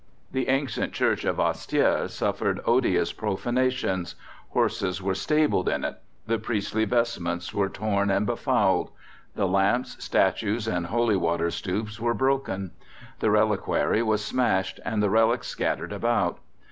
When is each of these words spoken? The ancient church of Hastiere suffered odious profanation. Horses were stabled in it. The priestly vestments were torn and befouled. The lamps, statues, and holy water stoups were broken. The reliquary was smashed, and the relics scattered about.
The 0.31 0.49
ancient 0.49 0.93
church 0.93 1.25
of 1.25 1.37
Hastiere 1.37 2.07
suffered 2.07 2.59
odious 2.65 3.13
profanation. 3.13 4.07
Horses 4.49 4.99
were 4.99 5.13
stabled 5.13 5.69
in 5.69 5.83
it. 5.83 6.01
The 6.25 6.39
priestly 6.39 6.85
vestments 6.85 7.53
were 7.53 7.69
torn 7.69 8.09
and 8.09 8.25
befouled. 8.25 8.89
The 9.35 9.47
lamps, 9.47 10.03
statues, 10.03 10.67
and 10.67 10.87
holy 10.87 11.17
water 11.17 11.51
stoups 11.51 11.99
were 11.99 12.15
broken. 12.15 12.71
The 13.19 13.29
reliquary 13.29 14.01
was 14.01 14.25
smashed, 14.25 14.79
and 14.83 15.03
the 15.03 15.11
relics 15.11 15.49
scattered 15.49 15.93
about. 15.93 16.39